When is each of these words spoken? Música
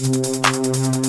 Música 0.00 1.03